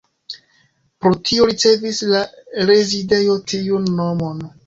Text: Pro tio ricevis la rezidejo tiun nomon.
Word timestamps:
Pro 1.05 1.11
tio 1.29 1.45
ricevis 1.49 2.01
la 2.13 2.23
rezidejo 2.71 3.37
tiun 3.53 3.89
nomon. 4.01 4.43